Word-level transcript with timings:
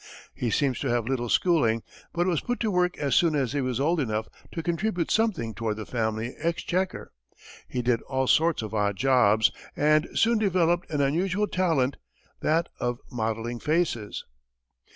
He 0.33 0.49
seems 0.49 0.79
to 0.79 0.87
have 0.87 1.03
had 1.03 1.09
little 1.11 1.29
schooling, 1.29 1.83
but 2.11 2.25
was 2.25 2.41
put 2.41 2.59
to 2.61 2.71
work 2.71 2.97
as 2.97 3.13
soon 3.13 3.35
as 3.35 3.53
he 3.53 3.61
was 3.61 3.79
old 3.79 3.99
enough 3.99 4.27
to 4.51 4.63
contribute 4.63 5.11
something 5.11 5.53
toward 5.53 5.77
the 5.77 5.85
family 5.85 6.35
exchequer. 6.39 7.11
He 7.67 7.83
did 7.83 8.01
all 8.09 8.25
sorts 8.25 8.63
of 8.63 8.73
odd 8.73 8.95
jobs, 8.95 9.51
and 9.75 10.07
soon 10.15 10.39
developed 10.39 10.89
an 10.89 11.01
unusual 11.01 11.45
talent, 11.45 11.97
that 12.39 12.69
of 12.79 12.97
modelling 13.11 13.59
faces. 13.59 14.25